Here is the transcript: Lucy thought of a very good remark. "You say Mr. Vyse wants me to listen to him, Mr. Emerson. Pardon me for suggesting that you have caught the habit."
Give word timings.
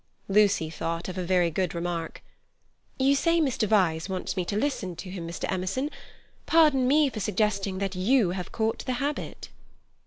Lucy 0.27 0.67
thought 0.71 1.07
of 1.07 1.15
a 1.15 1.23
very 1.23 1.51
good 1.51 1.75
remark. 1.75 2.23
"You 2.97 3.13
say 3.15 3.39
Mr. 3.39 3.67
Vyse 3.67 4.09
wants 4.09 4.35
me 4.35 4.43
to 4.45 4.57
listen 4.57 4.95
to 4.95 5.11
him, 5.11 5.27
Mr. 5.27 5.45
Emerson. 5.51 5.91
Pardon 6.47 6.87
me 6.87 7.07
for 7.11 7.19
suggesting 7.19 7.77
that 7.77 7.95
you 7.95 8.31
have 8.31 8.51
caught 8.51 8.83
the 8.87 8.93
habit." 8.93 9.49